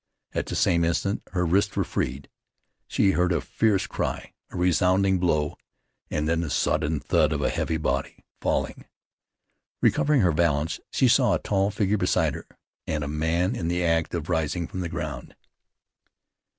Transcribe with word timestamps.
At 0.33 0.47
the 0.47 0.55
same 0.55 0.83
instant 0.83 1.21
her 1.33 1.45
wrists 1.45 1.75
were 1.75 1.83
freed; 1.83 2.27
she 2.87 3.11
heard 3.11 3.31
a 3.31 3.39
fierce 3.39 3.85
cry, 3.85 4.33
a 4.49 4.57
resounding 4.57 5.19
blow, 5.19 5.59
and 6.09 6.27
then 6.27 6.41
the 6.41 6.49
sodden 6.49 6.99
thud 6.99 7.31
of 7.31 7.43
a 7.43 7.51
heavy 7.51 7.77
body 7.77 8.25
falling. 8.41 8.85
Recovering 9.79 10.21
her 10.21 10.33
balance, 10.33 10.79
she 10.89 11.07
saw 11.07 11.35
a 11.35 11.39
tall 11.39 11.69
figure 11.69 11.97
beside 11.97 12.33
her, 12.33 12.47
and 12.87 13.03
a 13.03 13.07
man 13.07 13.55
in 13.55 13.67
the 13.67 13.85
act 13.85 14.15
of 14.15 14.27
rising 14.27 14.65
from 14.67 14.79
the 14.79 14.89
ground. 14.89 15.35